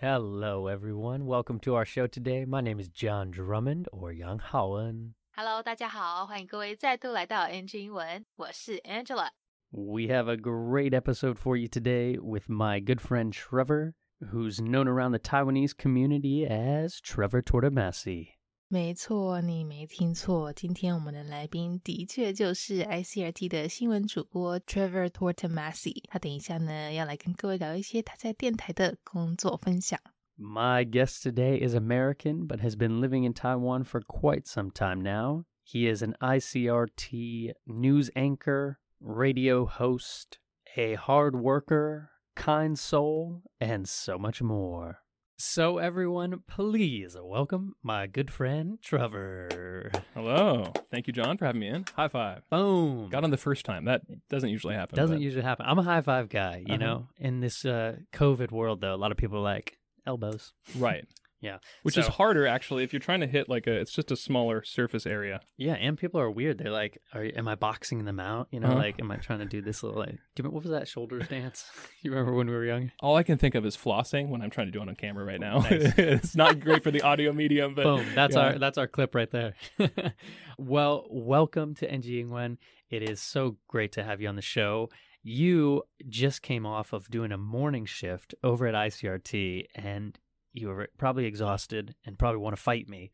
[0.00, 1.24] Hello, everyone.
[1.24, 2.44] Welcome to our show today.
[2.44, 5.14] My name is John Drummond or Yang Haoen.
[5.34, 9.30] Hello，大家好，欢迎各位再度来到 NG 英文，我是 Angela。
[9.70, 13.94] We have a great episode for you today with my good friend Trevor,
[14.32, 18.36] who's known around the Taiwanese community as Trevor Tortomasi.
[18.70, 26.02] 没错，你没听错，今天我们的来宾的确就是 ICRT 的新闻主播 Trevor Tortomasi。
[26.08, 30.00] 他等一下呢要来跟各位聊一些他在电台的工作分享。
[30.36, 35.00] My guest today is American, but has been living in Taiwan for quite some time
[35.00, 35.44] now.
[35.62, 40.38] He is an ICRT news anchor, radio host,
[40.76, 44.98] a hard worker, kind soul, and so much more.
[45.43, 49.89] So, everyone, please welcome my good friend Trevor.
[50.13, 50.71] Hello.
[50.91, 51.83] Thank you, John, for having me in.
[51.95, 52.47] High five.
[52.51, 53.09] Boom.
[53.09, 53.85] Got on the first time.
[53.85, 54.97] That doesn't usually happen.
[54.97, 55.65] Doesn't but- usually happen.
[55.67, 56.77] I'm a high five guy, you Uh-huh.
[56.77, 57.07] know.
[57.17, 60.53] In this uh, COVID world, though, a lot of people are like elbows.
[60.77, 61.05] Right.
[61.41, 61.57] Yeah.
[61.81, 64.63] Which is harder, actually, if you're trying to hit like a, it's just a smaller
[64.63, 65.41] surface area.
[65.57, 66.59] Yeah, and people are weird.
[66.59, 68.77] They're like, are, "Am I boxing them out?" You know, Uh-huh.
[68.77, 70.19] like, am I trying to do this little like?
[70.35, 71.65] Do you, what was that shoulders dance?
[72.03, 72.91] you remember when we were young?
[73.01, 75.25] All I can think of is flossing when I'm trying to do it on camera
[75.25, 75.59] right now.
[75.61, 75.93] Nice.
[75.97, 78.05] it's not great for the audio medium, but Boom.
[78.13, 78.41] That's yeah.
[78.41, 79.55] our that's our clip right there.
[80.57, 82.57] well, welcome to NG Ingwen.
[82.89, 84.89] It is so great to have you on the show.
[85.23, 90.17] You just came off of doing a morning shift over at ICRT, and
[90.53, 93.11] you were probably exhausted and probably want to fight me.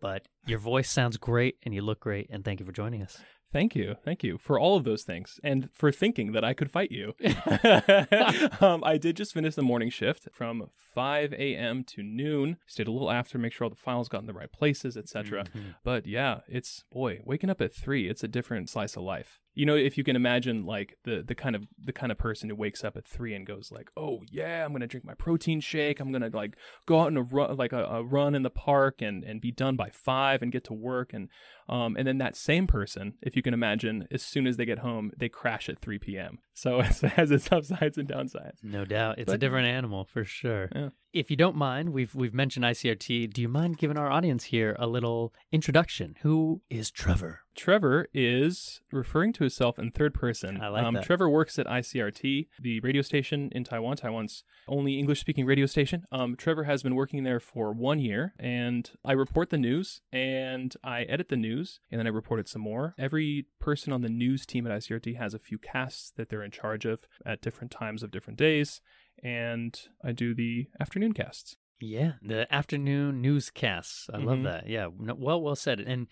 [0.00, 2.28] But your voice sounds great, and you look great.
[2.30, 3.18] And thank you for joining us.
[3.50, 3.96] Thank you.
[4.04, 7.14] Thank you for all of those things and for thinking that I could fight you.
[8.60, 11.82] um, I did just finish the morning shift from 5 a.m.
[11.84, 12.58] to noon.
[12.66, 15.44] Stayed a little after, make sure all the files got in the right places, etc.
[15.44, 15.76] Mhm.
[15.82, 19.40] But yeah, it's boy, waking up at 3, it's a different slice of life.
[19.58, 22.48] You know, if you can imagine like the the kind of the kind of person
[22.48, 25.14] who wakes up at 3 and goes like, "Oh, yeah, I'm going to drink my
[25.14, 25.98] protein shake.
[25.98, 26.56] I'm going to like
[26.86, 29.50] go out and a run like a, a run in the park and and be
[29.50, 31.28] done by 5 and get to work and
[31.68, 34.78] um and then that same person, if you can imagine, as soon as they get
[34.78, 36.38] home, they crash at 3 p.m.
[36.54, 38.62] So it has its upsides and downsides.
[38.62, 40.68] No doubt, it's a different animal for sure.
[40.74, 40.88] Yeah.
[41.12, 43.32] If you don't mind, we've we've mentioned ICRT.
[43.32, 46.16] Do you mind giving our audience here a little introduction?
[46.20, 47.40] Who is Trevor?
[47.58, 50.60] Trevor is referring to himself in third person.
[50.60, 51.02] I like um, that.
[51.02, 56.04] Trevor works at ICRT, the radio station in Taiwan, Taiwan's only English speaking radio station.
[56.12, 60.72] Um, Trevor has been working there for one year, and I report the news and
[60.84, 62.94] I edit the news, and then I report it some more.
[62.96, 66.52] Every person on the news team at ICRT has a few casts that they're in
[66.52, 68.80] charge of at different times of different days,
[69.22, 71.56] and I do the afternoon casts.
[71.80, 74.08] Yeah, the afternoon newscasts.
[74.12, 74.44] I love Mhm.
[74.44, 74.68] that.
[74.68, 75.80] Yeah, no, well, well said.
[75.80, 76.08] And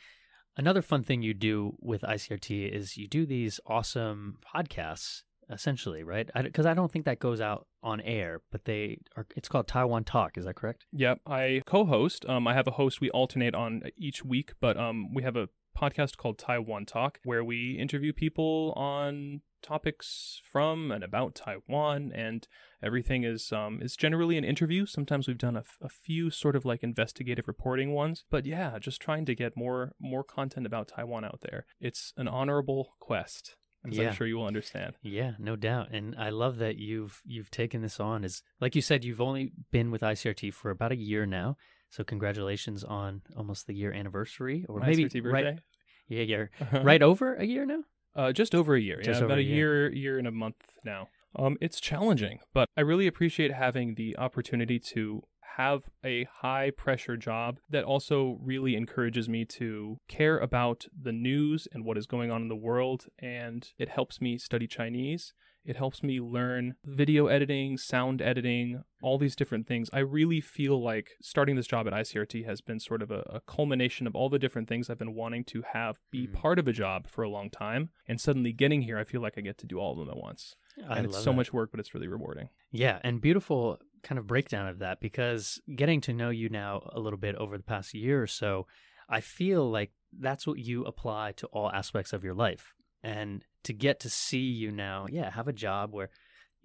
[0.57, 6.31] another fun thing you do with ICRT is you do these awesome podcasts, essentially, right?
[6.35, 9.27] Because I, don't think that goes out on air, but they are.
[9.37, 10.39] It's called Taiwan Talk.
[10.39, 10.87] Is that correct?
[10.93, 12.25] Yep, I co-host.
[12.29, 13.01] Um, I have a host.
[13.01, 17.45] We alternate on each week, but um, we have a podcast called Taiwan Talk where
[17.45, 22.47] we interview people on topics from and about Taiwan, and
[22.83, 24.87] everything is um is generally an interview.
[24.87, 28.79] Sometimes we've done a, f- a few sort of like investigative reporting ones, but yeah,
[28.79, 31.67] just trying to get more more content about Taiwan out there.
[31.81, 33.57] It's an honorable quest,
[33.89, 34.09] as Yeah.
[34.09, 34.95] I'm sure you will understand.
[35.03, 35.89] Yeah, no doubt.
[35.93, 38.25] And I love that you've you've taken this on.
[38.25, 41.57] Is like you said, you've only been with ICRT for about a year now.
[41.91, 45.45] So congratulations on almost the year anniversary, or My maybe right.
[45.45, 45.59] birthday?
[46.09, 47.83] Yeah, yeah, right over a year now.
[48.15, 49.01] Uh, just over a year.
[49.03, 51.09] Just yeah, about a a year, year and a month now.
[51.39, 55.23] Um, it's challenging, but I really appreciate having the opportunity to
[55.57, 61.67] have a high pressure job that also really encourages me to care about the news
[61.73, 63.07] and what is going on in the world.
[63.19, 65.33] And it helps me study Chinese.
[65.67, 69.91] It helps me learn video editing, sound editing, all these different things.
[69.93, 73.41] I really feel like starting this job at ICRT has been sort of a, a
[73.47, 76.33] culmination of all the different things I've been wanting to have be Mm.
[76.35, 77.91] part of a job for a long time.
[78.07, 80.17] And suddenly getting here, I feel like I get to do all of them at
[80.23, 80.55] once.
[80.89, 81.37] I and it's so that.
[81.37, 82.49] much work, but it's really rewarding.
[82.71, 87.01] Yeah, and beautiful kind of breakdown of that because getting to know you now a
[87.01, 88.69] little bit over the past year or so,
[89.09, 92.73] I feel like that's what you apply to all aspects of your life.
[93.03, 96.11] And to get to see you now, yeah, have a job where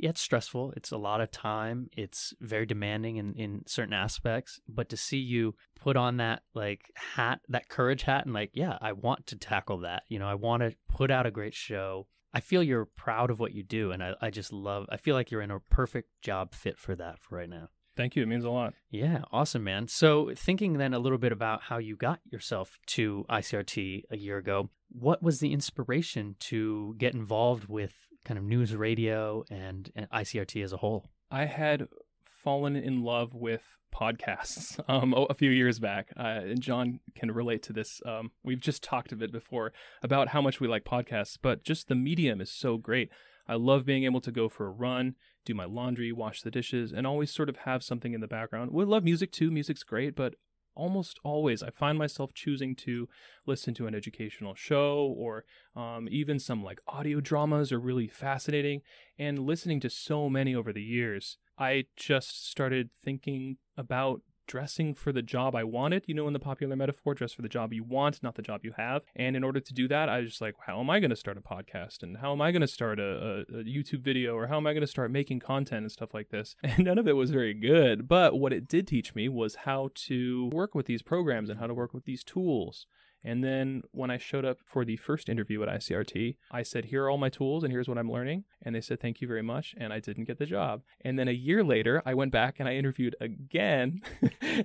[0.02, 0.74] yeah, it's stressful.
[0.76, 1.88] It's a lot of time.
[1.96, 4.60] It's very demanding in, in certain aspects.
[4.68, 8.80] But to see you put on that like hat, that courage hat, and like, yeah,
[8.82, 10.04] I want to tackle that.
[10.10, 12.08] You know, I want to put out a great show.
[12.34, 14.88] I feel you're proud of what you do, and I, I just love.
[14.90, 17.70] I feel like you're in a perfect job fit for that for right now.
[17.96, 18.24] Thank you.
[18.24, 18.74] It means a lot.
[18.90, 19.88] Yeah, awesome, man.
[19.88, 24.38] So, thinking then a little bit about how you got yourself to ICRT a year
[24.38, 30.10] ago, what was the inspiration to get involved with kind of news radio and, and
[30.10, 31.10] ICRT as a whole?
[31.30, 31.88] I had
[32.26, 36.12] fallen in love with podcasts um, a few years back.
[36.18, 38.02] Uh, and John can relate to this.
[38.06, 41.88] Um, we've just talked a bit before about how much we like podcasts, but just
[41.88, 43.10] the medium is so great.
[43.48, 45.16] I love being able to go for a run,
[45.46, 48.72] do my laundry, wash the dishes, and always sort of have something in the background.
[48.72, 49.52] We love music too.
[49.52, 50.36] Music's great, but
[50.76, 53.08] almost always I find myself choosing to
[53.46, 55.46] listen to an educational show or
[55.76, 58.82] um, even some like audio dramas are really fascinating.
[59.18, 64.22] And listening to so many over the years, I just started thinking about
[64.52, 67.48] dressing for the job I wanted, you know, in the popular metaphor, dress for the
[67.48, 69.02] job you want, not the job you have.
[69.16, 71.16] And in order to do that, I was just like, how am I going to
[71.16, 72.04] start a podcast?
[72.04, 74.36] And how am I going to start a, a, a, YouTube video?
[74.36, 76.58] Or how am I going to start making content and stuff like this?
[76.64, 78.10] And none of it was very good.
[78.10, 81.68] But what it did teach me was how to work with these programs and how
[81.68, 82.88] to work with these tools.
[83.24, 87.04] And then when I showed up for the first interview at ICRT, I said, Here
[87.04, 88.46] are all my tools and here's what I'm learning.
[88.64, 89.76] And they said, Thank you very much.
[89.78, 90.82] And I didn't get the job.
[91.02, 94.02] And then a year later, I went back and I interviewed again.
[94.42, 94.58] I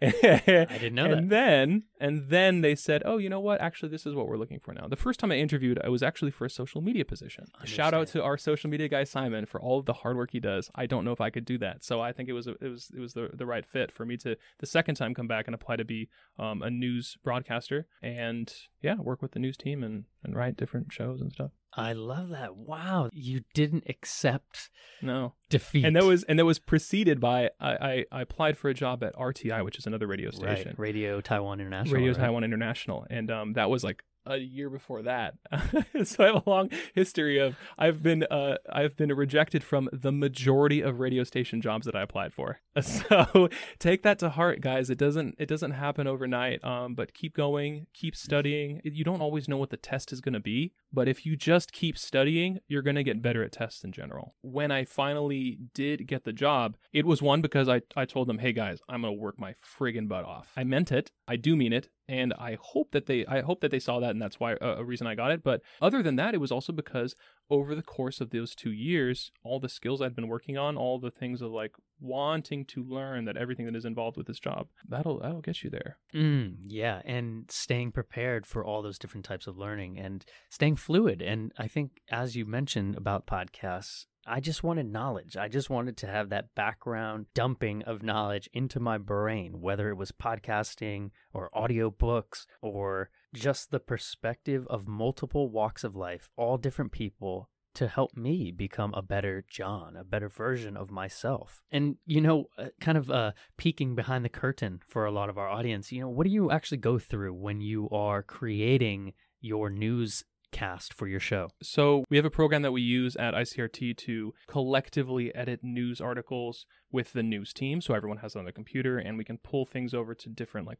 [0.00, 1.18] didn't know and that.
[1.18, 3.60] And then, and then they said, Oh, you know what?
[3.60, 4.86] Actually, this is what we're looking for now.
[4.86, 7.46] The first time I interviewed, I was actually for a social media position.
[7.64, 10.40] Shout out to our social media guy, Simon, for all of the hard work he
[10.40, 10.70] does.
[10.74, 11.84] I don't know if I could do that.
[11.84, 14.04] So I think it was, a, it was, it was the, the right fit for
[14.04, 16.08] me to the second time come back and apply to be
[16.38, 20.92] um, a news broadcaster and yeah, work with the news team and, and write different
[20.92, 21.50] shows and stuff.
[21.72, 22.56] I love that.
[22.56, 24.70] Wow, you didn't accept
[25.02, 28.70] no defeat, and that was and that was preceded by I, I, I applied for
[28.70, 30.58] a job at RTI, which is another radio right.
[30.58, 32.20] station, Radio Taiwan International, Radio right?
[32.20, 35.34] Taiwan International, and um that was like a year before that.
[36.04, 40.12] so I have a long history of I've been uh I've been rejected from the
[40.12, 42.60] majority of radio station jobs that I applied for.
[42.86, 44.90] So take that to heart, guys.
[44.90, 46.62] It doesn't it doesn't happen overnight.
[46.64, 48.80] Um, but keep going, keep studying.
[48.84, 51.72] You don't always know what the test is going to be, but if you just
[51.72, 54.34] keep studying, you're going to get better at tests in general.
[54.42, 58.38] When I finally did get the job, it was one because I I told them,
[58.38, 61.10] "Hey guys, I'm going to work my friggin' butt off." I meant it.
[61.26, 64.10] I do mean it and I hope that they I hope that they saw that
[64.10, 65.42] and that's why uh, a reason I got it.
[65.42, 67.14] But other than that it was also because
[67.50, 70.98] over the course of those 2 years all the skills I'd been working on all
[70.98, 74.68] the things of like wanting to learn that everything that is involved with this job
[74.88, 75.98] that'll that'll get you there.
[76.14, 81.22] Mm, yeah and staying prepared for all those different types of learning and staying fluid.
[81.22, 85.36] And I think as you mentioned about podcasts I just wanted knowledge.
[85.36, 89.96] I just wanted to have that background dumping of knowledge into my brain, whether it
[89.96, 96.90] was podcasting or audiobooks or just the perspective of multiple walks of life, all different
[96.90, 101.60] people to help me become a better John, a better version of myself.
[101.70, 102.46] And, you know,
[102.80, 106.08] kind of uh, peeking behind the curtain for a lot of our audience, you know,
[106.08, 109.12] what do you actually go through when you are creating
[109.42, 110.24] your news
[110.56, 111.48] cast for your show?
[111.62, 116.66] So, we have a program that we use at ICRT to collectively edit news articles
[116.90, 117.80] with the news team.
[117.80, 120.66] So, everyone has it on their computer and we can pull things over to different,
[120.66, 120.78] like,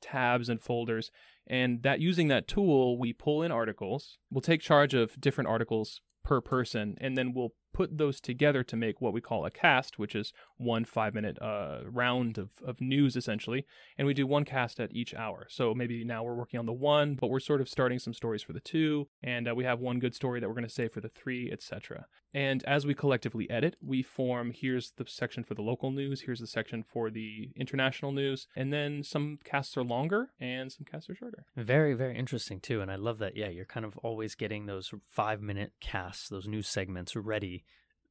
[0.00, 1.10] tabs and folders.
[1.46, 4.18] And that using that tool, we pull in articles.
[4.30, 8.74] We'll take charge of different articles per person, and then we'll put those together to
[8.74, 12.80] make what we call a cast, which is one five minute uh, round of, of
[12.80, 13.66] news essentially.
[13.98, 15.46] And we do one cast at each hour.
[15.50, 18.42] So maybe now we're working on the one, but we're sort of starting some stories
[18.42, 19.08] for the two.
[19.22, 21.52] And uh, we have one good story that we're going to say for the three,
[21.52, 22.06] etc.
[22.32, 26.40] And as we collectively edit, we form here's the section for the local news, here's
[26.40, 28.46] the section for the international news.
[28.56, 31.44] And then some casts are longer and some casts are shorter.
[31.56, 32.80] Very, very interesting too.
[32.80, 33.36] And I love that.
[33.36, 37.64] Yeah, you're kind of always getting those five minute casts, those news segments ready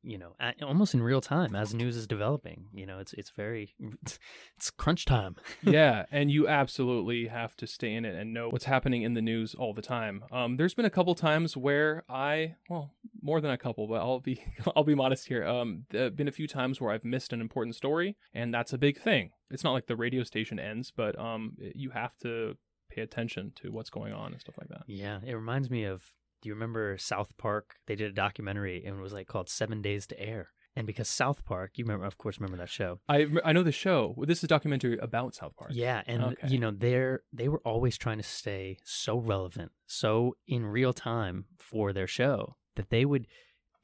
[0.05, 2.67] you know, almost in real time as news is developing.
[2.73, 4.19] You know, it's it's very it's,
[4.55, 5.35] it's crunch time.
[5.61, 9.21] yeah, and you absolutely have to stay in it and know what's happening in the
[9.21, 10.23] news all the time.
[10.31, 14.19] Um, there's been a couple times where I, well, more than a couple, but I'll
[14.19, 14.41] be
[14.75, 15.45] I'll be modest here.
[15.45, 18.77] Um, there've been a few times where I've missed an important story, and that's a
[18.77, 19.31] big thing.
[19.49, 22.57] It's not like the radio station ends, but um, you have to
[22.89, 24.83] pay attention to what's going on and stuff like that.
[24.87, 27.75] Yeah, it reminds me of do you remember South Park?
[27.87, 30.49] They did a documentary and it was like called Seven Days to Air.
[30.77, 32.99] And because South Park, you remember, of course, remember that show.
[33.07, 34.13] I I know the show.
[34.27, 35.71] This is a documentary about South Park.
[35.73, 36.47] Yeah, and okay.
[36.49, 41.45] you know they're they were always trying to stay so relevant, so in real time
[41.57, 43.25] for their show that they would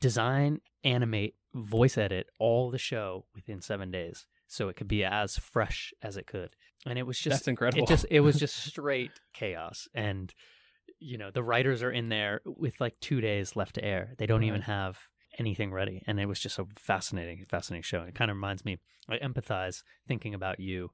[0.01, 5.37] design, animate, voice edit all the show within seven days, so it could be as
[5.37, 6.57] fresh as it could.
[6.85, 7.83] And it was just that's incredible.
[7.83, 10.33] It just it was just straight chaos and
[11.01, 14.13] you know the writers are in there with like two days left to air.
[14.17, 14.47] They don't right.
[14.47, 14.71] even mm-hmm.
[14.71, 14.97] have
[15.37, 16.03] anything ready.
[16.07, 17.99] And it was just a fascinating fascinating show.
[17.99, 18.77] And it kind of reminds me
[19.09, 20.91] i empathize thinking about you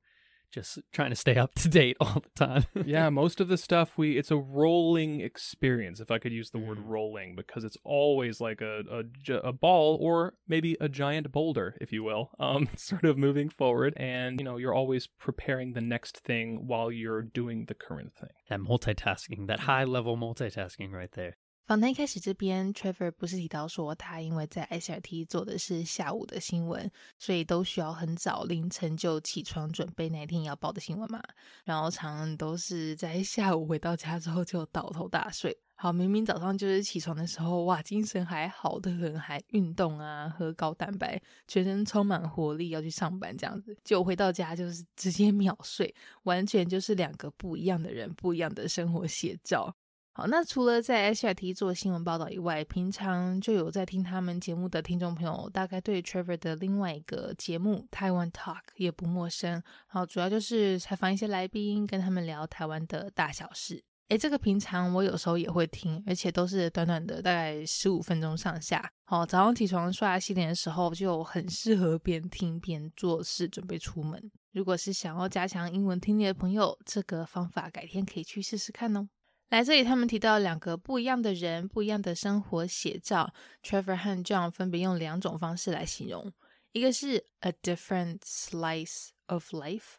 [0.51, 2.66] just trying to stay up to date all the time.
[2.86, 6.58] yeah, most of the stuff we it's a rolling experience if I could use the
[6.60, 6.88] word Mm.
[6.88, 11.92] rolling because it's always like a a, a ball or maybe a giant boulder if
[11.92, 12.32] you will.
[12.39, 16.92] Um sort of moving forward and you know, you're always preparing the next thing while
[16.92, 18.30] you're doing the current thing.
[18.50, 21.38] that multitasking, that high level multitasking right there.
[21.68, 31.22] 访谈一开始这边，Trevor 不是提到说他因为在 SRT 做的是下午的新闻，所以都需要很早凌晨就起床准备那一天要报的新闻嘛。
[31.66, 35.58] 然后常常都是在下午回到家之后就倒头大睡。
[35.76, 45.94] 好，明明早上就是起床的时候，哇，精神还好的很，还运动啊，喝高蛋白，全身充满活力要去上班这样子，就回到家就是直接秒睡，
[46.24, 49.76] 完全就是两个不一样的人，不一样的生活写照。
[50.18, 59.62] 好，那除了在 SRT 做新闻报道以外，平常就有在听他们节目的听众朋友，大概对 Trevor 的另外一个节目 Taiwan Talk 也不陌生。
[59.86, 63.84] 好，主要就是采访一些来宾，跟他们聊台湾的大小事。
[64.08, 68.92] 诶，这个平常我有时候也会听，而且都是短短的，大概十五分钟上下。
[69.06, 74.20] 好，早上起床刷牙洗脸的时候，就很适合边听边做事，准备出门。
[74.52, 79.08] 如果是想要加强英文听力的朋友，这个方法改天可以去试试看哦。
[79.50, 83.34] 来这里，他们提到两个不一样的人，不一样的生活写照。
[83.63, 86.34] Trevor 和 John 分别用两种方式来形容，
[86.74, 89.96] 一个是 a different slice of life，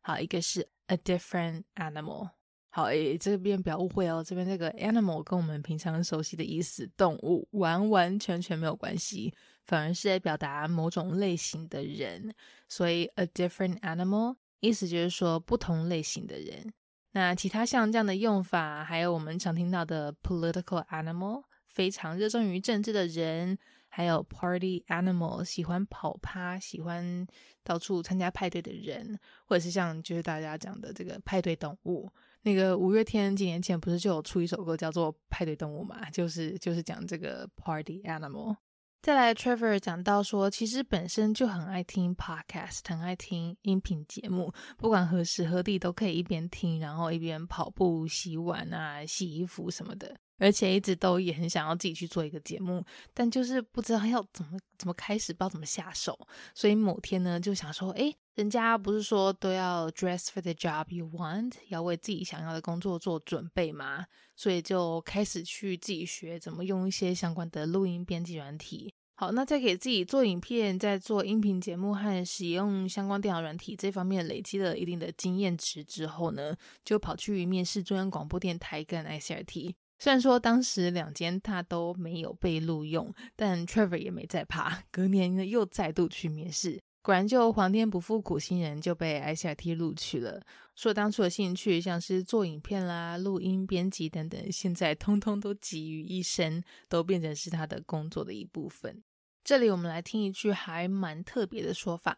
[0.00, 2.30] 好，一个是 a different animal。
[2.70, 9.34] 好，诶，这边不要误会哦，这边这个 animal 跟我们平常熟悉的意思动物完完全全没有关系，
[9.64, 12.32] 反而是在表达某种类型的人。
[12.68, 16.72] 所以 a different animal 意思就是说不同类型的人。
[17.16, 23.56] 那其他像这样的用法，还有我们常听到的 political animal，非常热衷于政治的人，
[23.88, 27.24] 还有 party animal，喜欢跑趴、喜欢
[27.62, 29.16] 到处参加派对的人，
[29.46, 32.12] 或者是像就是大家讲的这个派对动物。
[32.42, 36.10] 那个五月天几年前不是就有出一首歌叫做《派对动物》嘛？
[36.10, 38.56] 就是就是讲这个 party animal。
[39.04, 50.16] 再来，Trevor 讲到说，其实本身就很爱听 podcast，很爱听音频节目，不管何时何地都可以一边听，然后一边跑步、洗碗啊、洗衣服什么的。
[50.38, 52.82] 而且一直都也很想要自己去做一个节目，
[53.12, 56.18] 但就是不知道要怎么怎么开始，不知道怎么下手。
[56.54, 64.06] 所以某天呢，就想说，诶，人家不是说都要 dress for the job you want，要为自己想要的工作做准备吗？
[64.34, 68.92] 所以就开始去自己学怎么用一些相关的录音编辑软体。
[69.16, 79.74] 好，那在给自己做影片、在做音频节目和使用相关电脑软体这方面累积了一定的经验值之后呢，就跑去面试中央广播电台跟 ICRT。
[80.00, 90.40] 虽然说当时两间他都没有被录用，但 Trevor 也没在怕，隔年呢又再度去面试，果然就皇天不负苦心人，就被 ICRT 录取了。
[90.74, 99.02] 说当初的兴趣像是做影片啦、录音编辑等等，现在通通都集于一身，都变成是他的工作的一部分。
[99.44, 102.16] 这里我们来听一句还蛮特别的说法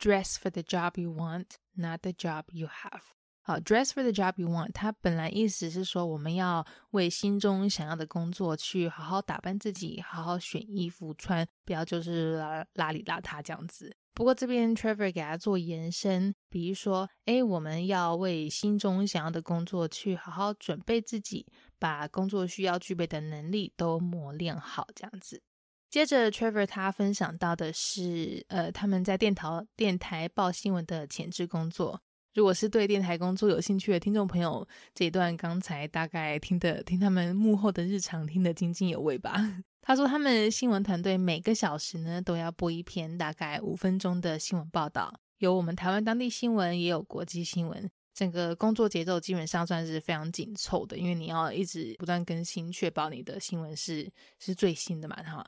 [0.00, 3.02] ：“Dress for the job you want, not the job you have。”
[3.40, 13.96] 好，“Dress for the job you want”，它本来意思是说我们要为心中想要的工作去好好打扮自己，好好选衣服穿，不要就是邋邋里邋遢这样子。
[14.14, 21.46] 不过这边 Trevor 给他做延伸，比如说，诶，我们要为心中想要的工作去好好准备自己，
[21.80, 25.42] 把工作需要具备的能力都磨练好，这样子。
[25.90, 32.00] 接着，Trevor 他分享到的是，呃，他们在电台电台报新闻的前置工作。
[32.34, 39.34] 如果是对电台工作有兴趣的听众朋友，这一段刚才大概听的听他们幕后的日常听得津津有味吧。
[39.80, 47.88] 他说，他们新闻团队每个小时呢都要播一篇大概五分钟的新闻报道，有我们台湾当地新闻，也有国际新闻。
[48.12, 54.10] 整个工作节奏基本上算是非常紧凑的，因为你要一直不断更新，确保你的新闻是
[54.40, 55.44] 是最新的嘛，哈。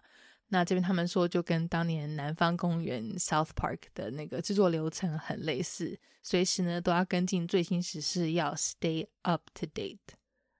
[0.48, 9.98] 那这边他们说，就跟当年南方公园 South Park 的那个制作流程很类似，随时呢都要跟进最新时事，要 stay up to date。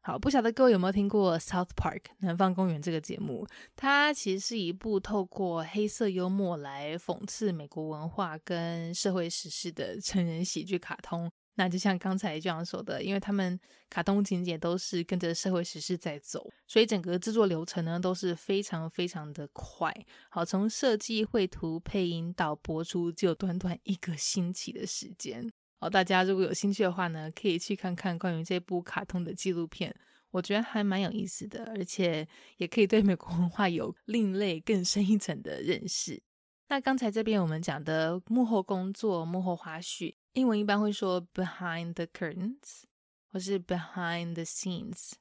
[0.02, 3.46] 好，不晓得各位有没有听过 South Park 南方公园这个节目？
[3.74, 11.28] 它其实是一部透过黑色幽默来讽刺美国文化跟社会时事的成人喜剧卡通。
[11.56, 13.58] 那就像刚才这样说的，因为他们
[13.90, 19.92] 卡通情节都是跟着社会时事在走，所以整个制作流程呢都是非常非常的快。
[20.28, 25.50] 好，从设计、绘图、配音到播出，就短短一个星期的时间。
[25.78, 29.94] 好，大家如果有兴趣的话呢，可以去看看关于这部卡通的纪录片，
[30.30, 32.26] 我觉得还蛮有意思的，而且
[32.58, 36.22] 也可以对美国文化有另类更深一层的认识。
[36.68, 42.83] 那刚才这边我们讲的幕后工作、幕后花絮，英文一般会说 behind the curtains，
[43.27, 45.13] 或是 behind the scenes。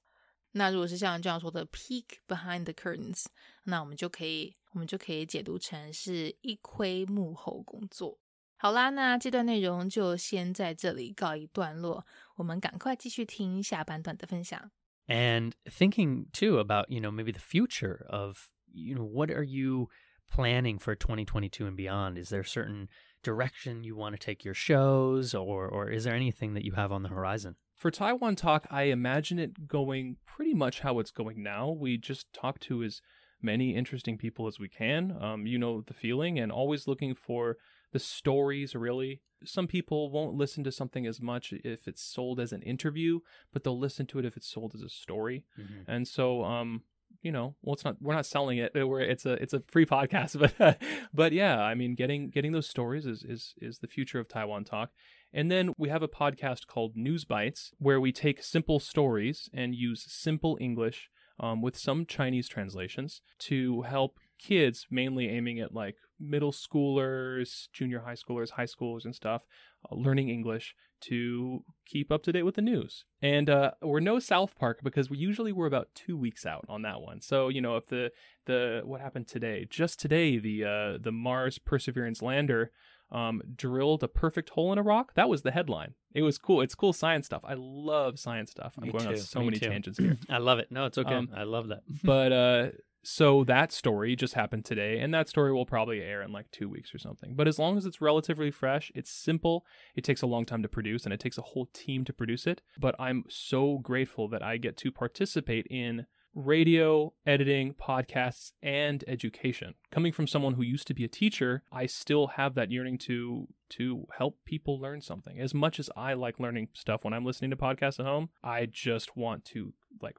[0.53, 3.27] 那如果是像这样说的 peek behind the curtains，
[3.65, 8.19] 那我们就可以我们就可以解读成是一窥幕后工作。
[8.57, 12.05] 好啦，那这段内容就先在这里告一段落，
[12.37, 14.71] 我们赶快继续听下半段的分享。
[15.07, 19.89] and thinking too about you know maybe the future of you know what are you
[20.31, 22.87] planning for 2022 and beyond is there a certain
[23.26, 26.92] direction you want to take your shows or or is there anything that you have
[26.92, 31.44] on the horizon For Taiwan Talk, I imagine it going pretty much how it's going
[31.44, 31.64] now.
[31.70, 33.02] We just talk to as
[33.42, 35.16] many interesting people as we can.
[35.22, 37.58] Um, you know the feeling, and always looking for
[37.92, 39.22] the stories, really.
[39.44, 43.20] Some people won't listen to something as much if it's sold as an interview,
[43.52, 45.44] but they'll listen to it if it's sold as a story.
[45.88, 46.84] And so, um,
[47.26, 48.72] you know, well, it's not we're not selling it.
[48.76, 50.80] We're it's a it's a free podcast, but
[51.12, 54.64] but yeah, I mean, getting getting those stories is is is the future of Taiwan
[54.64, 54.92] Talk.
[55.34, 59.74] And then we have a podcast called News Bites, where we take simple stories and
[59.74, 65.96] use simple English um, with some Chinese translations to help kids, mainly aiming at like
[66.20, 69.44] middle schoolers, junior high schoolers, high schoolers, and stuff,
[69.90, 73.06] uh, learning English to keep up to date with the news.
[73.22, 76.82] And uh, we're no South Park because we usually we're about two weeks out on
[76.84, 77.22] that one.
[77.22, 78.12] So you know if the
[78.46, 82.72] the what happened today, just today, the uh, the Mars Perseverance lander
[83.12, 85.14] um, drilled a perfect hole in a rock.
[85.16, 85.94] That was the headline.
[86.14, 86.62] It was cool.
[86.62, 87.42] It's cool science stuff.
[87.46, 88.74] I love science stuff.
[88.78, 89.70] I'm Me going on so me many too.
[89.70, 90.18] tangents here.
[90.30, 92.68] i love it no it's okay Um, i love that but uh
[93.06, 96.68] so that story just happened today and that story will probably air in like two
[96.68, 97.36] weeks or something.
[97.36, 100.70] But as long as it's relatively fresh it's simple it takes a long time to
[100.70, 102.62] produce and it takes a whole team to produce it.
[102.80, 109.74] But i'm so grateful that i get to participate in radio editing podcasts and education.
[109.90, 113.48] Coming from someone who used to be a teacher i still have that yearning to
[113.70, 115.40] to help people learn something.
[115.40, 118.66] As much as i like learning stuff when i'm listening to podcasts at home i
[118.66, 120.18] just want to like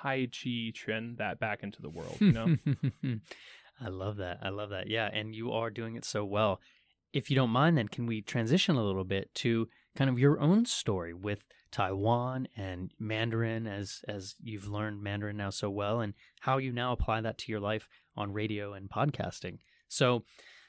[0.00, 2.56] tai chi trend that back into the world you know
[3.84, 4.38] I love that.
[4.42, 4.88] I love that.
[4.88, 6.60] Yeah, and you are doing it so well.
[7.12, 10.40] If you don't mind, then can we transition a little bit to kind of your
[10.40, 16.14] own story with Taiwan and Mandarin, as as you've learned Mandarin now so well, and
[16.40, 19.58] how you now apply that to your life on radio and podcasting.
[19.88, 20.24] So,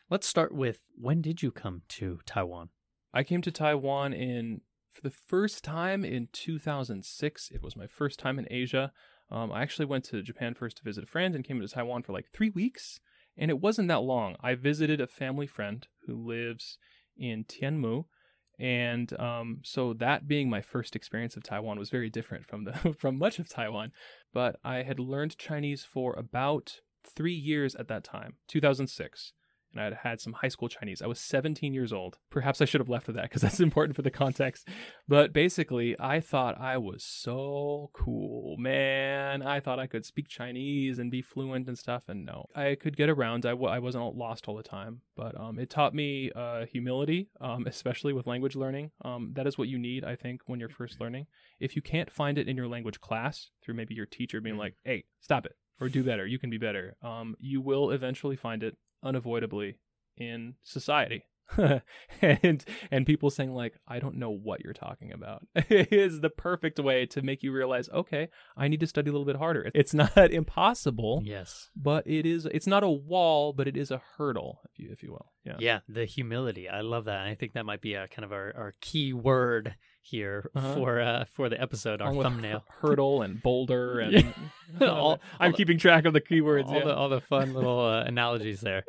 [0.09, 2.69] let's start with when did you come to Taiwan?
[3.13, 7.51] I came to Taiwan in for the first time in 2006.
[7.51, 8.91] It was my first time in Asia.
[9.31, 12.03] Um, I actually went to Japan first to visit a friend and came to Taiwan
[12.03, 12.99] for like three weeks.
[13.37, 14.35] And it wasn't that long.
[14.41, 16.77] I visited a family friend who lives
[17.17, 18.05] in Tianmu.
[18.59, 22.95] And um, so that being my first experience of Taiwan was very different from the
[22.99, 23.91] from much of Taiwan.
[24.33, 29.33] But I had learned Chinese for about three years at that time, 2006
[29.73, 31.01] and I had had some high school Chinese.
[31.01, 32.17] I was 17 years old.
[32.29, 34.67] Perhaps I should have left with that because that's important for the context.
[35.07, 39.41] But basically, I thought I was so cool, man.
[39.41, 42.03] I thought I could speak Chinese and be fluent and stuff.
[42.07, 43.45] And no, I could get around.
[43.45, 45.01] I w- I wasn't lost all the time.
[45.15, 48.91] But um, it taught me uh, humility, um, especially with language learning.
[49.03, 51.27] Um, that is what you need, I think, when you're first learning.
[51.59, 54.75] If you can't find it in your language class through maybe your teacher being like,
[54.83, 55.53] hey, stop it.
[55.79, 56.25] Or do better.
[56.25, 56.95] You can be better.
[57.01, 59.75] Um, you will eventually find it unavoidably
[60.17, 61.23] in society.
[62.21, 66.79] and and people saying like I don't know what you're talking about is the perfect
[66.79, 69.69] way to make you realize okay I need to study a little bit harder.
[69.75, 71.69] It's not impossible, Yes.
[71.75, 75.03] but it is it's not a wall, but it is a hurdle if you if
[75.03, 75.27] you will.
[75.45, 75.55] Yeah.
[75.59, 76.69] Yeah, the humility.
[76.69, 77.25] I love that.
[77.27, 80.73] I think that might be a kind of our, our key word here Uh-huh.
[80.75, 82.63] for uh for the episode, our thumbnail.
[82.81, 84.33] hurdle and boulder and.
[84.81, 86.67] All- I'm all the- keeping track of the keywords.
[86.67, 86.85] all yeah.
[86.85, 88.83] the all the fun little uh, analogies there.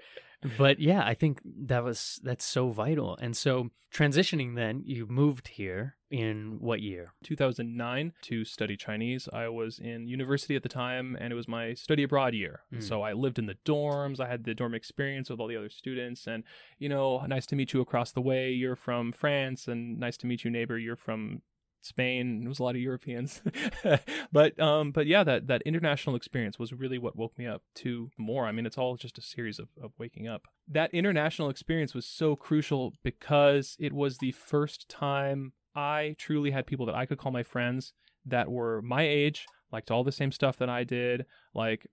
[0.59, 3.17] But yeah, I think that was that's so vital.
[3.21, 7.13] And so transitioning then, you moved here in what year?
[7.23, 9.29] 2009 to study Chinese.
[9.33, 12.61] I was in university at the time and it was my study abroad year.
[12.73, 12.83] Mm.
[12.83, 14.21] So I lived in the dorms.
[14.21, 16.27] I had the dorm experience with all the other students.
[16.27, 16.45] And,
[16.79, 18.51] you know, nice to meet you across the way.
[18.51, 19.67] You're from France.
[19.67, 20.79] And nice to meet you, neighbor.
[20.79, 21.43] You're from
[21.85, 22.42] Spain.
[22.44, 23.42] It was a lot of Europeans.
[24.33, 28.11] but um but yeah, that that international experience was really what woke me up to
[28.18, 28.47] more.
[28.47, 30.42] I mean, it's all just a series of, of waking up.
[30.68, 36.66] That international experience was so crucial because it was the first time I truly had
[36.66, 37.92] people that I could call my friends
[38.27, 41.87] that were my age, liked all the same stuff that I did, like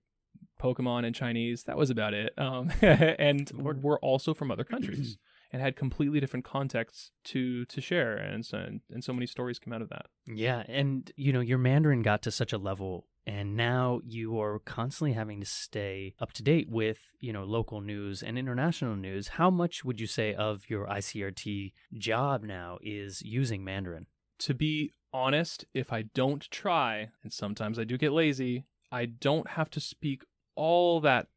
[0.60, 1.64] Pokemon and Chinese.
[1.64, 2.32] That was about it.
[2.38, 5.18] Um, and were also from other countries
[5.52, 9.72] and had completely different contexts to to share, and so and so many stories come
[9.72, 10.06] out of that.
[10.26, 14.58] Yeah, and you know, your Mandarin got to such a level and now you are
[14.58, 19.28] constantly having to stay up to date with you know local news and international news
[19.28, 24.06] how much would you say of your icrt job now is using mandarin
[24.38, 29.50] to be honest if i don't try and sometimes i do get lazy i don't
[29.50, 30.22] have to speak
[30.54, 31.28] all that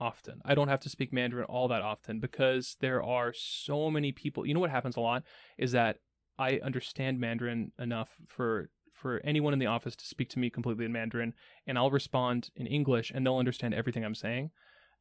[0.00, 4.12] often i don't have to speak mandarin all that often because there are so many
[4.12, 5.22] people you know what happens a lot
[5.58, 5.98] is that
[6.38, 10.84] i understand mandarin enough for for anyone in the office to speak to me completely
[10.84, 11.32] in Mandarin,
[11.66, 14.50] and I'll respond in English, and they'll understand everything I'm saying.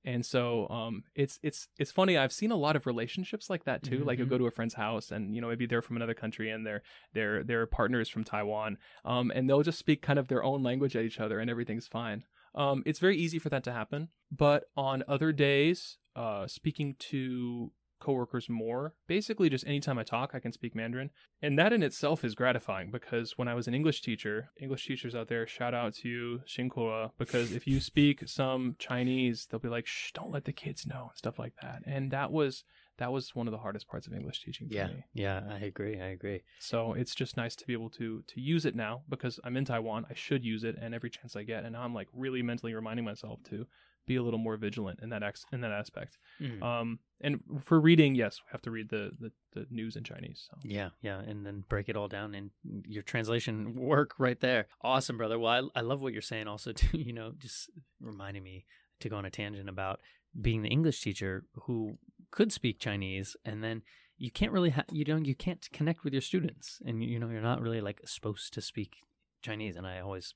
[0.06, 2.18] And so um, it's it's it's funny.
[2.18, 3.98] I've seen a lot of relationships like that too.
[3.98, 4.08] Mm-hmm.
[4.08, 6.50] Like you go to a friend's house, and you know maybe they're from another country,
[6.50, 6.82] and they're
[7.14, 10.96] they're they're partners from Taiwan, um, and they'll just speak kind of their own language
[10.96, 12.24] at each other, and everything's fine.
[12.56, 14.10] Um, it's very easy for that to happen.
[14.32, 18.94] But on other days, uh, speaking to coworkers more.
[19.08, 21.10] Basically, just anytime I talk, I can speak Mandarin.
[21.42, 25.16] And that in itself is gratifying because when I was an English teacher, English teachers
[25.16, 29.70] out there, shout out to you, Xingkua, because if you speak some Chinese, they'll be
[29.70, 31.84] like, shh, don't let the kids know, and stuff like that.
[31.86, 32.64] And that was
[33.00, 35.04] that was one of the hardest parts of English teaching for yeah, me.
[35.14, 36.00] Yeah, I agree.
[36.00, 36.44] I agree.
[36.60, 39.66] So it's just nice to be able to to use it now because I'm in
[39.66, 40.06] Taiwan.
[40.10, 42.74] I should use it, and every chance I get, and now I'm like really mentally
[42.74, 43.66] reminding myself to
[44.10, 46.18] be a little more vigilant in that ex- in that aspect.
[46.42, 46.62] Mm.
[46.62, 50.48] Um, and for reading, yes, we have to read the, the, the news in Chinese.
[50.50, 50.58] So.
[50.64, 52.52] Yeah, yeah, and then break it all down in
[52.86, 54.68] your translation work right there.
[54.82, 55.38] Awesome, brother.
[55.38, 56.48] Well, I, I love what you're saying.
[56.48, 57.70] Also, too, you know, just
[58.02, 58.66] reminding me
[59.00, 60.02] to go on a tangent about
[60.40, 61.94] being the English teacher who
[62.32, 63.82] could speak Chinese, and then
[64.18, 67.30] you can't really, ha- you know, you can't connect with your students, and you know,
[67.30, 68.98] you're not really like supposed to speak
[69.42, 69.76] Chinese.
[69.76, 70.34] And I always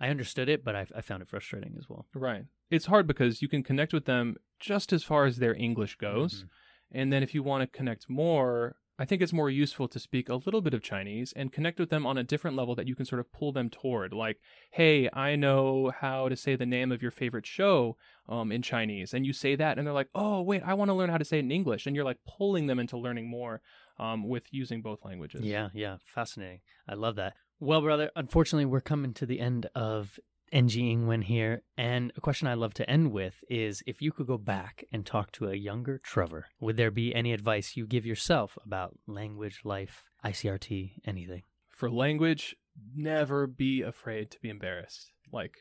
[0.00, 2.06] I understood it, but I, I found it frustrating as well.
[2.14, 2.44] Right.
[2.70, 6.36] It's hard because you can connect with them just as far as their English goes.
[6.36, 6.98] Mm-hmm.
[6.98, 10.28] And then if you want to connect more, I think it's more useful to speak
[10.28, 12.94] a little bit of Chinese and connect with them on a different level that you
[12.94, 14.12] can sort of pull them toward.
[14.12, 14.36] Like,
[14.72, 17.96] hey, I know how to say the name of your favorite show
[18.28, 19.14] um, in Chinese.
[19.14, 21.24] And you say that, and they're like, oh, wait, I want to learn how to
[21.24, 21.86] say it in English.
[21.86, 23.62] And you're like pulling them into learning more
[23.98, 25.40] um, with using both languages.
[25.40, 25.96] Yeah, yeah.
[26.04, 26.60] Fascinating.
[26.86, 27.32] I love that.
[27.58, 30.20] Well, brother, unfortunately, we're coming to the end of
[30.52, 31.62] NG Ingwen here.
[31.76, 35.06] And a question I love to end with is if you could go back and
[35.06, 39.60] talk to a younger Trevor, would there be any advice you give yourself about language,
[39.64, 41.42] life, ICRT, anything?
[41.68, 42.56] For language,
[42.94, 45.12] never be afraid to be embarrassed.
[45.32, 45.56] Like,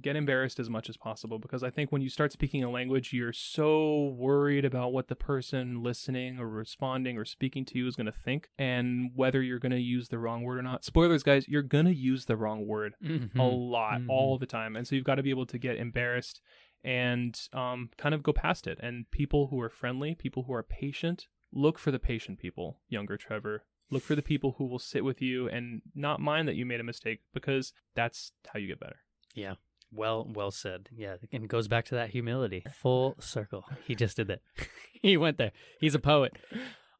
[0.00, 3.12] get embarrassed as much as possible because I think when you start speaking a language,
[3.12, 7.96] you're so worried about what the person listening or responding or speaking to you is
[7.96, 10.84] going to think and whether you're going to use the wrong word or not.
[10.84, 13.38] Spoilers, guys, you're going to use the wrong word mm-hmm.
[13.38, 14.10] a lot mm-hmm.
[14.10, 14.76] all the time.
[14.76, 16.40] And so you've got to be able to get embarrassed
[16.82, 18.78] and um, kind of go past it.
[18.82, 23.16] And people who are friendly, people who are patient, look for the patient people, younger
[23.16, 23.64] Trevor.
[23.90, 26.80] Look for the people who will sit with you and not mind that you made
[26.80, 28.96] a mistake because that's how you get better.
[29.34, 29.56] Yeah,
[29.92, 30.88] well, well said.
[30.94, 32.64] Yeah, and goes back to that humility.
[32.80, 33.64] Full circle.
[33.86, 34.40] He just did that.
[35.02, 35.52] he went there.
[35.80, 36.32] He's a poet.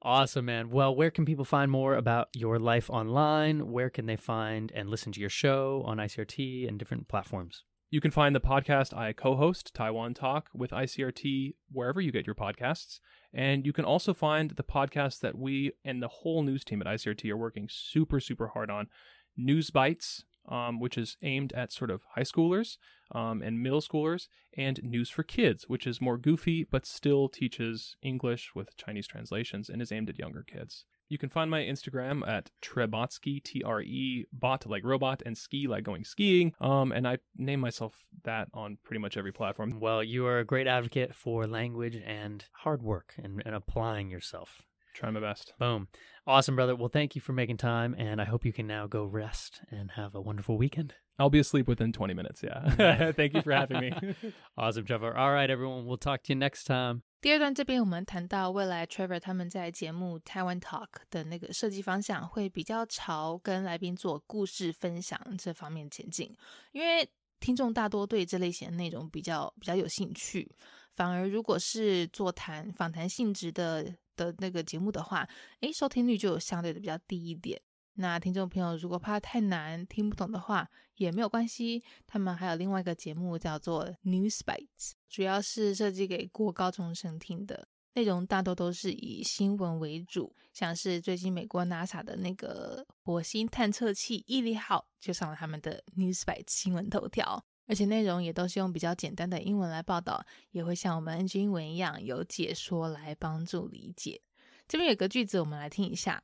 [0.02, 0.70] Awesome, man.
[0.70, 3.70] Well, where can people find more about your life online?
[3.70, 7.62] Where can they find and listen to your show on ICRT and different platforms?
[7.88, 12.26] You can find the podcast I co host, Taiwan Talk, with ICRT wherever you get
[12.26, 12.98] your podcasts.
[13.32, 16.88] And you can also find the podcast that we and the whole news team at
[16.88, 18.88] ICRT are working super, super hard on
[19.36, 22.76] News Bites, um, which is aimed at sort of high schoolers
[23.12, 27.96] um, and middle schoolers, and News for Kids, which is more goofy but still teaches
[28.02, 30.84] English with Chinese translations and is aimed at younger kids.
[31.08, 35.66] You can find my Instagram at Trebotsky, T R E, bot like robot, and ski
[35.66, 36.54] like going skiing.
[36.58, 39.78] Um, and I name myself that on pretty much every platform.
[39.78, 44.62] Well, you are a great advocate for language and hard work and, and applying yourself.
[44.93, 45.53] Try my best.
[45.59, 45.87] Boom.
[46.25, 46.75] Awesome, brother.
[46.75, 49.91] Well, thank you for making time, and I hope you can now go rest and
[49.91, 50.93] have a wonderful weekend.
[51.19, 52.43] I'll be asleep within 20 minutes.
[52.43, 53.11] Yeah.
[53.11, 53.91] thank you for having me.
[54.57, 55.15] awesome, Trevor.
[55.15, 55.85] All right, everyone.
[55.85, 57.03] We'll talk to you next time.
[57.21, 66.35] 第二段这边我们谈到未来 Trevor 他们在节目 Taiwan Talk 的那个设计方向会比较朝跟来宾做故事分享这方面前进，
[66.71, 70.51] 因为听众大多对这类型的内容比较比较有兴趣，
[70.95, 75.28] 反而如果是座谈访谈性质的 的那个节目的话，
[75.60, 77.60] 诶，收听率就相对的比较低一点。
[77.94, 97.44] 那听众朋友如果怕太难听不懂的话，也没有关系，他们还有另外一个节目叫做 News Bites，主要是设计给过高中生听的，内容大多都是以新闻为主，像是最近美国 NASA 的那个火星探测器毅力号就上了他们的 News Bites 新闻头条。
[97.66, 104.20] 而且内容也都是用比较简单的英文来报道，也会像我们 NG 英文一样有解说来帮助理解。
[104.68, 106.20] 这边有个句子，我们来听一下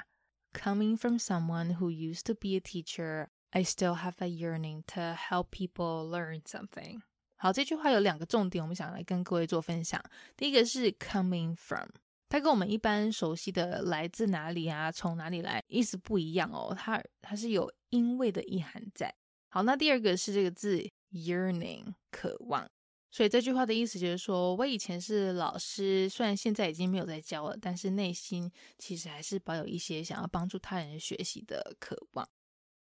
[0.53, 5.15] ：Coming from someone who used to be a teacher, I still have a yearning to
[5.15, 7.01] help people learn something。
[7.37, 10.03] 好，这句话有两个重点，我们想来跟各位做分享。
[10.37, 11.89] 第一个是 coming from，
[12.29, 16.75] 它跟我们一般熟悉的来自哪里啊，从哪里来，意思不一样哦。
[16.77, 19.15] 它它是有因为的意涵在。
[19.51, 22.69] 好，那第二个是这个字 yearning，渴望。
[23.11, 32.29] 所以这句话的意思就是说，我以前是老师，虽然现在已经没有在教了，但是内心其实还是保有一些想要帮助他人学习的渴望。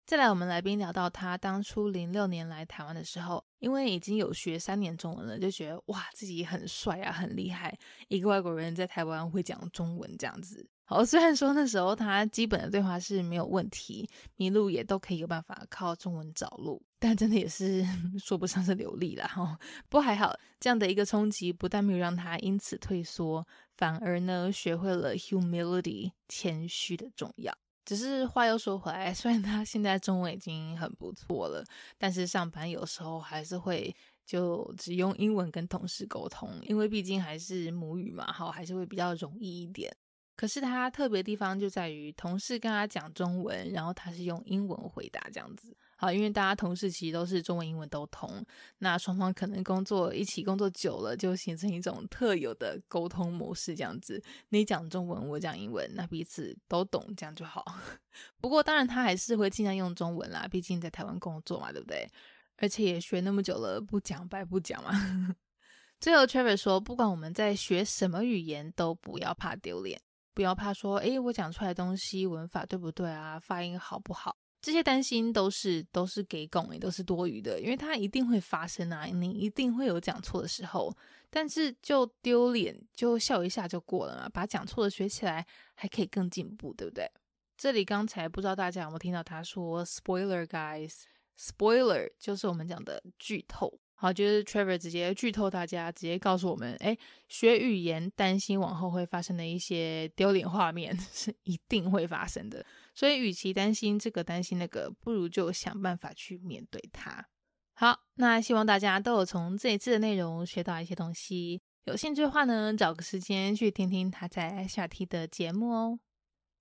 [0.06, 7.78] 再来，我们来宾聊到他当初零六年来台湾的时候，因为已经有学三年中文了，就觉得哇，自己很帅啊，很厉害，
[8.08, 10.68] 一个外国人在台湾会讲中文这样子。
[10.90, 17.86] 好，虽然说那时候他基本的对话是没有问题，迷路也都可以有办法靠中文找路，但真的也是
[18.18, 19.56] 说不上是流利了哈。
[19.88, 23.46] 不过还好，这样的一个冲击不但没有让他因此退缩，
[23.78, 27.56] 反而呢学会了 humility 谦虚的重要。
[27.86, 31.64] 只是话又说回来， 虽然他现在中文已经很不错了，
[32.00, 39.96] 但是上班有时候还是会就只用英文跟同事沟通，因为毕竟还是母语嘛，好还是会比较容易一点。
[40.40, 45.76] 可是他特别地方就在于，同事跟他讲中文，然后他是用英文回答这样子。
[45.98, 48.42] 好，因为大家同事其实都是中文、英文都通，
[48.78, 54.24] 那双方可能工作一起工作久了，就形成一种特有的沟通模式，这样子。
[54.48, 57.66] 你讲中文，我讲英文，那彼此都懂，这样就好。
[58.40, 62.10] 不过当然他还是会尽量用中文啦，毕竟在台湾工作嘛，对不对？
[62.56, 65.36] 而且也学那么久了，不讲白不讲嘛。
[66.00, 70.02] 最后 Trevor 说，不管我们在学什么语言，都不要怕丢脸，
[70.34, 74.36] 不要怕说，诶，我讲出来东西文法对不对啊，发音好不好？
[74.62, 80.94] 这些担心都是都是给拱，也都是多余的，因为它一定会发生啊，你一定会有讲错的时候，
[81.30, 87.10] 但是就丢脸就笑一下就过了嘛，把讲错的学起来还可以更进步，对不对？
[87.58, 93.80] 这里刚才不知道大家有没有听到他说 “spoiler guys”，spoiler 就是我们讲的剧透。
[94.02, 107.28] 好，就是 Trevor 直接剧透大家，直接告诉我们，哎，学语言担心往后会发生的一些丢脸画面 是一定会发生的，所以与其担心这个担心那个，不如就想办法去面对它。
[107.74, 116.00] 好，那希望大家都有从这一次的内容学到一些东西，有兴趣的话呢，找个时间去听听他在下 T 的节目哦。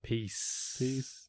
[0.01, 1.28] Peace，peace。